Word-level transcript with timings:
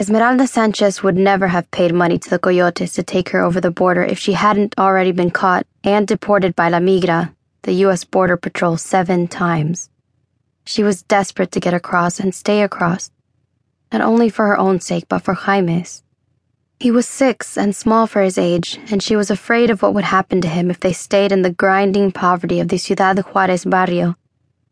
Esmeralda 0.00 0.46
Sanchez 0.46 1.02
would 1.02 1.18
never 1.18 1.48
have 1.48 1.70
paid 1.70 1.92
money 1.92 2.18
to 2.18 2.30
the 2.30 2.38
coyotes 2.38 2.94
to 2.94 3.02
take 3.02 3.28
her 3.28 3.42
over 3.42 3.60
the 3.60 3.70
border 3.70 4.02
if 4.02 4.18
she 4.18 4.32
hadn't 4.32 4.74
already 4.78 5.12
been 5.12 5.30
caught 5.30 5.66
and 5.84 6.08
deported 6.08 6.56
by 6.56 6.70
La 6.70 6.78
Migra, 6.78 7.34
the 7.64 7.74
U.S. 7.84 8.04
Border 8.04 8.38
Patrol, 8.38 8.78
seven 8.78 9.28
times. 9.28 9.90
She 10.64 10.82
was 10.82 11.02
desperate 11.02 11.52
to 11.52 11.60
get 11.60 11.74
across 11.74 12.18
and 12.18 12.34
stay 12.34 12.62
across, 12.62 13.10
not 13.92 14.00
only 14.00 14.30
for 14.30 14.46
her 14.46 14.56
own 14.56 14.80
sake, 14.80 15.04
but 15.06 15.18
for 15.18 15.34
Jaime's. 15.34 16.02
He 16.78 16.90
was 16.90 17.06
six 17.06 17.58
and 17.58 17.76
small 17.76 18.06
for 18.06 18.22
his 18.22 18.38
age, 18.38 18.80
and 18.90 19.02
she 19.02 19.16
was 19.16 19.30
afraid 19.30 19.68
of 19.68 19.82
what 19.82 19.92
would 19.92 20.04
happen 20.04 20.40
to 20.40 20.48
him 20.48 20.70
if 20.70 20.80
they 20.80 20.94
stayed 20.94 21.30
in 21.30 21.42
the 21.42 21.52
grinding 21.52 22.10
poverty 22.10 22.58
of 22.58 22.68
the 22.68 22.78
Ciudad 22.78 23.18
Juarez 23.18 23.66
barrio, 23.66 24.16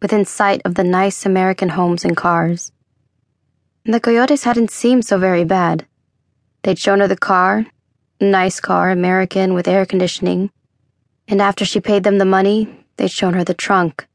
within 0.00 0.24
sight 0.24 0.62
of 0.64 0.76
the 0.76 0.84
nice 0.84 1.26
American 1.26 1.70
homes 1.70 2.04
and 2.04 2.16
cars. 2.16 2.70
The 3.88 4.00
coyotes 4.00 4.42
hadn't 4.42 4.72
seemed 4.72 5.04
so 5.04 5.16
very 5.16 5.44
bad. 5.44 5.86
They'd 6.62 6.76
shown 6.76 6.98
her 6.98 7.06
the 7.06 7.16
car, 7.16 7.66
nice 8.20 8.58
car, 8.58 8.90
American 8.90 9.54
with 9.54 9.68
air 9.68 9.86
conditioning, 9.86 10.50
and 11.28 11.40
after 11.40 11.64
she 11.64 11.78
paid 11.78 12.02
them 12.02 12.18
the 12.18 12.24
money, 12.24 12.84
they'd 12.96 13.12
shown 13.12 13.34
her 13.34 13.44
the 13.44 13.54
trunk, 13.54 14.08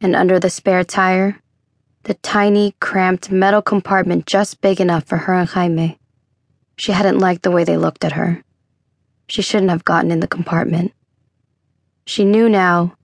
and 0.00 0.16
under 0.16 0.40
the 0.40 0.48
spare 0.48 0.82
tire, 0.82 1.42
the 2.04 2.14
tiny, 2.14 2.74
cramped 2.80 3.30
metal 3.30 3.60
compartment 3.60 4.24
just 4.24 4.62
big 4.62 4.80
enough 4.80 5.04
for 5.04 5.18
her 5.18 5.34
and 5.34 5.50
Jaime. 5.50 5.98
She 6.78 6.92
hadn't 6.92 7.18
liked 7.18 7.42
the 7.42 7.50
way 7.50 7.64
they 7.64 7.76
looked 7.76 8.06
at 8.06 8.12
her. 8.12 8.42
She 9.28 9.42
shouldn't 9.42 9.70
have 9.70 9.84
gotten 9.84 10.10
in 10.10 10.20
the 10.20 10.26
compartment. 10.26 10.94
She 12.06 12.24
knew 12.24 12.48
now, 12.48 12.96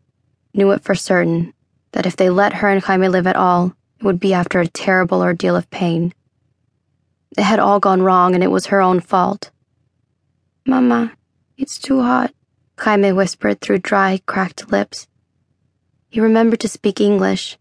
knew 0.54 0.70
it 0.70 0.82
for 0.82 0.94
certain, 0.94 1.52
that 1.92 2.06
if 2.06 2.16
they 2.16 2.30
let 2.30 2.54
her 2.54 2.70
and 2.70 2.82
Jaime 2.82 3.08
live 3.08 3.27
at 3.27 3.36
all, 3.36 3.77
would 4.04 4.20
be 4.20 4.32
after 4.32 4.60
a 4.60 4.68
terrible 4.68 5.22
ordeal 5.22 5.56
of 5.56 5.68
pain. 5.70 6.14
It 7.36 7.42
had 7.42 7.58
all 7.58 7.80
gone 7.80 8.02
wrong 8.02 8.34
and 8.34 8.44
it 8.44 8.50
was 8.50 8.66
her 8.66 8.80
own 8.80 9.00
fault. 9.00 9.50
Mama, 10.64 11.12
it's 11.58 11.78
too 11.78 12.02
hot, 12.02 12.32
Jaime 12.78 13.10
whispered 13.12 13.60
through 13.60 13.78
dry, 13.78 14.20
cracked 14.27 14.70
lips. 14.70 15.08
He 16.08 16.20
remembered 16.20 16.60
to 16.60 16.69
speak 16.69 17.00
English. 17.00 17.58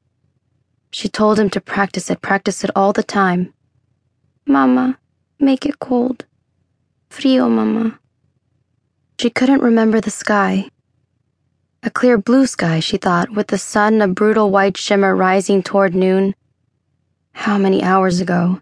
She 0.91 1.09
told 1.09 1.39
him 1.39 1.49
to 1.49 1.59
practice 1.61 2.11
it, 2.11 2.21
practice 2.21 2.64
it 2.64 2.69
all 2.75 2.94
the 2.94 3.02
time. 3.02 3.53
Mama, 4.45 4.99
Make 5.44 5.66
it 5.66 5.80
cold. 5.80 6.23
Frio, 7.09 7.49
Mama. 7.49 7.99
She 9.19 9.30
couldn't 9.30 9.61
remember 9.61 9.99
the 9.99 10.09
sky. 10.09 10.69
A 11.86 11.89
clear 11.89 12.17
blue 12.17 12.48
sky, 12.48 12.80
she 12.80 12.95
thought, 12.95 13.31
with 13.31 13.48
the 13.48 13.58
sun 13.58 14.02
a 14.02 14.08
brutal 14.08 14.50
white 14.50 14.78
shimmer 14.78 15.14
rising 15.14 15.62
toward 15.62 15.94
noon. 15.94 16.34
How 17.34 17.58
many 17.58 17.84
hours 17.84 18.22
ago? 18.22 18.62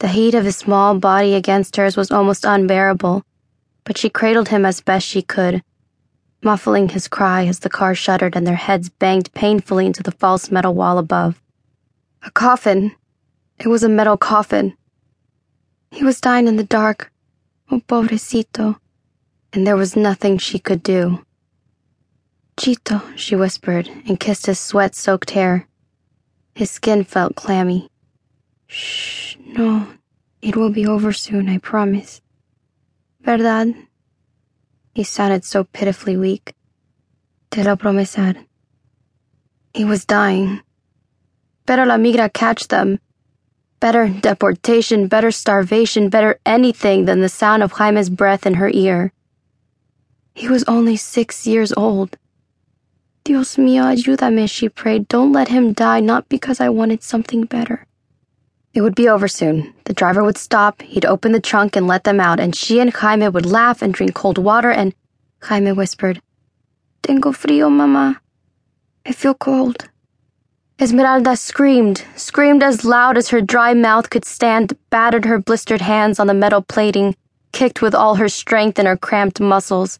The 0.00 0.08
heat 0.08 0.34
of 0.34 0.44
his 0.44 0.56
small 0.56 0.98
body 0.98 1.34
against 1.34 1.76
hers 1.76 1.96
was 1.96 2.10
almost 2.10 2.44
unbearable, 2.44 3.24
but 3.84 3.96
she 3.96 4.10
cradled 4.10 4.48
him 4.48 4.66
as 4.66 4.80
best 4.80 5.06
she 5.06 5.22
could, 5.22 5.62
muffling 6.42 6.88
his 6.88 7.06
cry 7.06 7.46
as 7.46 7.60
the 7.60 7.70
car 7.70 7.94
shuddered 7.94 8.34
and 8.34 8.44
their 8.44 8.56
heads 8.56 8.88
banged 8.88 9.32
painfully 9.34 9.86
into 9.86 10.02
the 10.02 10.10
false 10.10 10.50
metal 10.50 10.74
wall 10.74 10.98
above. 10.98 11.40
A 12.24 12.32
coffin. 12.32 12.96
It 13.60 13.68
was 13.68 13.84
a 13.84 13.88
metal 13.88 14.16
coffin. 14.16 14.76
He 15.92 16.02
was 16.02 16.20
dying 16.20 16.48
in 16.48 16.56
the 16.56 16.64
dark. 16.64 17.12
Oh, 17.70 17.80
pobrecito. 17.86 18.80
And 19.52 19.64
there 19.64 19.76
was 19.76 19.94
nothing 19.94 20.38
she 20.38 20.58
could 20.58 20.82
do. 20.82 21.24
Chito, 22.58 23.16
she 23.16 23.36
whispered 23.36 23.88
and 24.08 24.18
kissed 24.18 24.46
his 24.46 24.58
sweat 24.58 24.96
soaked 24.96 25.30
hair. 25.30 25.68
His 26.56 26.72
skin 26.72 27.04
felt 27.04 27.36
clammy. 27.36 27.88
Shh, 28.66 29.36
no. 29.46 29.86
It 30.42 30.56
will 30.56 30.70
be 30.70 30.84
over 30.84 31.12
soon, 31.12 31.48
I 31.48 31.58
promise. 31.58 32.20
Verdad? 33.20 33.76
He 34.92 35.04
sounded 35.04 35.44
so 35.44 35.62
pitifully 35.62 36.16
weak. 36.16 36.52
Te 37.52 37.62
lo 37.62 37.76
promesar. 37.76 38.44
He 39.72 39.84
was 39.84 40.04
dying. 40.04 40.60
Better 41.64 41.86
la 41.86 41.96
migra 41.96 42.32
catch 42.32 42.66
them. 42.66 42.98
Better 43.78 44.08
deportation, 44.08 45.06
better 45.06 45.30
starvation, 45.30 46.08
better 46.08 46.40
anything 46.44 47.04
than 47.04 47.20
the 47.20 47.28
sound 47.28 47.62
of 47.62 47.78
Jaime's 47.78 48.10
breath 48.10 48.46
in 48.46 48.54
her 48.54 48.70
ear. 48.74 49.12
He 50.34 50.48
was 50.48 50.64
only 50.64 50.96
six 50.96 51.46
years 51.46 51.72
old. 51.76 52.18
Dios 53.28 53.56
mío, 53.56 53.84
ayúdame, 53.84 54.48
she 54.48 54.70
prayed. 54.70 55.06
Don't 55.06 55.32
let 55.32 55.48
him 55.48 55.74
die, 55.74 56.00
not 56.00 56.26
because 56.30 56.60
I 56.62 56.70
wanted 56.70 57.02
something 57.02 57.44
better. 57.44 57.84
It 58.72 58.80
would 58.80 58.94
be 58.94 59.06
over 59.06 59.28
soon. 59.28 59.74
The 59.84 59.92
driver 59.92 60.24
would 60.24 60.38
stop, 60.38 60.80
he'd 60.80 61.04
open 61.04 61.32
the 61.32 61.38
trunk 61.38 61.76
and 61.76 61.86
let 61.86 62.04
them 62.04 62.20
out, 62.20 62.40
and 62.40 62.56
she 62.56 62.80
and 62.80 62.90
Jaime 62.90 63.28
would 63.28 63.44
laugh 63.44 63.82
and 63.82 63.92
drink 63.92 64.14
cold 64.14 64.38
water, 64.38 64.70
and 64.70 64.94
Jaime 65.42 65.72
whispered, 65.72 66.22
Tengo 67.02 67.32
frío, 67.32 67.70
mama. 67.70 68.18
I 69.04 69.12
feel 69.12 69.34
cold. 69.34 69.90
Esmeralda 70.80 71.36
screamed, 71.36 72.06
screamed 72.16 72.62
as 72.62 72.82
loud 72.82 73.18
as 73.18 73.28
her 73.28 73.42
dry 73.42 73.74
mouth 73.74 74.08
could 74.08 74.24
stand, 74.24 74.74
battered 74.88 75.26
her 75.26 75.38
blistered 75.38 75.82
hands 75.82 76.18
on 76.18 76.28
the 76.28 76.32
metal 76.32 76.62
plating, 76.62 77.14
kicked 77.52 77.82
with 77.82 77.94
all 77.94 78.14
her 78.14 78.30
strength 78.30 78.78
in 78.78 78.86
her 78.86 78.96
cramped 78.96 79.38
muscles. 79.38 79.98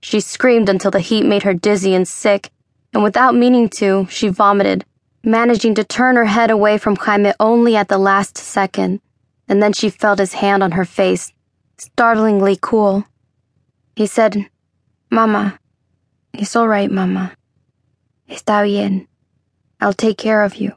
She 0.00 0.18
screamed 0.18 0.68
until 0.68 0.90
the 0.90 0.98
heat 0.98 1.24
made 1.24 1.44
her 1.44 1.54
dizzy 1.54 1.94
and 1.94 2.08
sick, 2.08 2.50
and 2.94 3.02
without 3.02 3.34
meaning 3.34 3.68
to, 3.68 4.06
she 4.08 4.28
vomited, 4.28 4.84
managing 5.24 5.74
to 5.74 5.84
turn 5.84 6.14
her 6.14 6.26
head 6.26 6.50
away 6.50 6.78
from 6.78 6.94
Jaime 6.94 7.32
only 7.40 7.74
at 7.74 7.88
the 7.88 7.98
last 7.98 8.38
second, 8.38 9.00
and 9.48 9.60
then 9.60 9.72
she 9.72 9.90
felt 9.90 10.20
his 10.20 10.34
hand 10.34 10.62
on 10.62 10.72
her 10.72 10.84
face, 10.84 11.32
startlingly 11.76 12.56
cool. 12.60 13.04
He 13.96 14.06
said, 14.06 14.48
Mama, 15.10 15.58
it's 16.32 16.54
all 16.54 16.68
right, 16.68 16.90
Mama. 16.90 17.32
Está 18.30 18.64
bien. 18.64 19.08
I'll 19.80 19.92
take 19.92 20.16
care 20.16 20.44
of 20.44 20.56
you. 20.56 20.72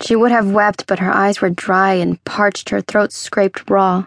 She 0.00 0.16
would 0.16 0.32
have 0.32 0.50
wept, 0.50 0.86
but 0.86 0.98
her 0.98 1.12
eyes 1.12 1.40
were 1.40 1.50
dry 1.50 1.94
and 1.94 2.22
parched, 2.24 2.70
her 2.70 2.80
throat 2.80 3.12
scraped 3.12 3.70
raw. 3.70 4.06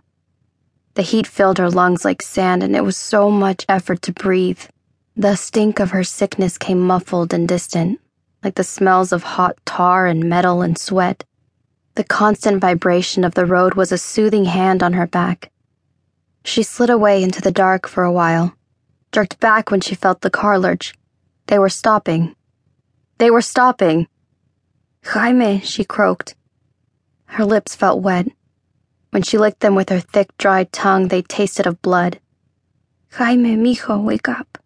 The 0.95 1.01
heat 1.01 1.27
filled 1.27 1.57
her 1.57 1.69
lungs 1.69 2.03
like 2.03 2.21
sand, 2.21 2.61
and 2.61 2.75
it 2.75 2.83
was 2.83 2.97
so 2.97 3.31
much 3.31 3.65
effort 3.69 4.01
to 4.03 4.11
breathe. 4.11 4.59
The 5.17 5.37
stink 5.37 5.79
of 5.79 5.91
her 5.91 6.03
sickness 6.03 6.57
came 6.57 6.81
muffled 6.81 7.33
and 7.33 7.47
distant, 7.47 8.01
like 8.43 8.55
the 8.55 8.65
smells 8.65 9.13
of 9.13 9.23
hot 9.23 9.57
tar 9.65 10.07
and 10.07 10.27
metal 10.27 10.61
and 10.61 10.77
sweat. 10.77 11.23
The 11.95 12.03
constant 12.03 12.59
vibration 12.59 13.23
of 13.23 13.33
the 13.33 13.45
road 13.45 13.75
was 13.75 13.93
a 13.93 13.97
soothing 13.97 14.43
hand 14.43 14.83
on 14.83 14.91
her 14.91 15.07
back. 15.07 15.51
She 16.43 16.63
slid 16.63 16.89
away 16.89 17.23
into 17.23 17.39
the 17.39 17.51
dark 17.51 17.87
for 17.87 18.03
a 18.03 18.11
while, 18.11 18.57
jerked 19.13 19.39
back 19.39 19.71
when 19.71 19.79
she 19.79 19.95
felt 19.95 20.19
the 20.19 20.29
car 20.29 20.59
lurch. 20.59 20.93
They 21.47 21.59
were 21.59 21.69
stopping. 21.69 22.35
They 23.17 23.31
were 23.31 23.41
stopping. 23.41 24.09
Jaime, 25.05 25.61
she 25.61 25.85
croaked. 25.85 26.35
Her 27.27 27.45
lips 27.45 27.73
felt 27.73 28.01
wet. 28.01 28.27
When 29.11 29.23
she 29.23 29.37
licked 29.37 29.61
them 29.61 29.75
with 29.75 29.87
her 29.87 30.01
thick, 30.01 30.35
dry 30.37 30.65
tongue, 30.65 31.07
they 31.07 31.21
tasted 31.21 31.65
of 31.65 31.81
blood. 31.81 32.19
Jaime, 33.13 33.55
mijo, 33.55 34.03
wake 34.03 34.27
up. 34.27 34.57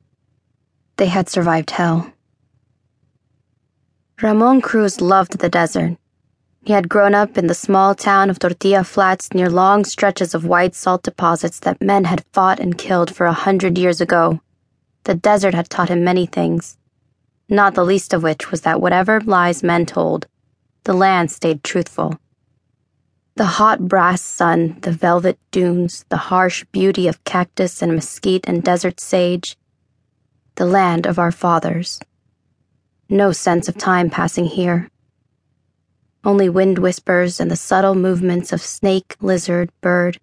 They 1.00 1.08
had 1.08 1.28
survived 1.28 1.72
hell. 1.72 2.14
Ramon 4.22 4.62
Cruz 4.62 5.02
loved 5.02 5.40
the 5.40 5.50
desert. 5.50 5.98
He 6.64 6.74
had 6.74 6.88
grown 6.88 7.16
up 7.16 7.38
in 7.40 7.48
the 7.48 7.56
small 7.66 7.96
town 7.96 8.30
of 8.30 8.38
Tortilla 8.38 8.84
Flats 8.84 9.34
near 9.34 9.50
long 9.50 9.86
stretches 9.86 10.36
of 10.36 10.46
white 10.46 10.76
salt 10.76 11.02
deposits 11.02 11.60
that 11.62 11.82
men 11.82 12.04
had 12.04 12.24
fought 12.34 12.60
and 12.60 12.78
killed 12.78 13.16
for 13.16 13.26
a 13.26 13.42
hundred 13.46 13.80
years 13.80 14.00
ago. 14.00 14.42
The 15.06 15.16
desert 15.16 15.56
had 15.56 15.72
taught 15.72 15.90
him 15.90 16.04
many 16.04 16.28
things 16.28 16.78
not 17.50 17.74
the 17.74 17.84
least 17.84 18.14
of 18.14 18.22
which 18.22 18.52
was 18.52 18.62
that 18.62 18.80
whatever 18.80 19.20
lies 19.22 19.64
men 19.64 19.86
told, 19.86 20.28
the 20.84 20.94
land 20.94 21.32
stayed 21.32 21.64
truthful. 21.64 22.20
The 23.36 23.58
hot 23.58 23.88
brass 23.88 24.22
sun, 24.22 24.78
the 24.82 24.92
velvet 24.92 25.40
dunes, 25.52 26.06
the 26.10 26.18
harsh 26.18 26.64
beauty 26.72 27.08
of 27.08 27.24
cactus 27.24 27.82
and 27.82 27.96
mesquite 27.96 28.46
and 28.48 28.64
desert 28.64 29.00
sage, 29.00 29.58
the 30.60 30.66
land 30.66 31.06
of 31.06 31.18
our 31.18 31.32
fathers. 31.32 32.02
No 33.08 33.32
sense 33.32 33.70
of 33.70 33.78
time 33.78 34.10
passing 34.10 34.44
here. 34.44 34.90
Only 36.26 36.50
wind 36.50 36.80
whispers 36.80 37.40
and 37.40 37.50
the 37.50 37.56
subtle 37.56 37.96
movements 37.96 38.52
of 38.52 38.62
snake, 38.62 39.16
lizard, 39.22 39.72
bird, 39.80 40.20